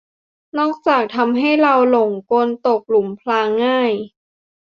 [0.57, 3.91] นอกจากทำให้เราหลงกลตกหลุมพรางง่าย